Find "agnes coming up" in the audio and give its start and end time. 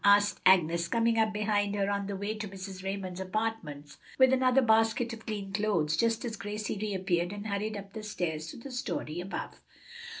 0.47-1.31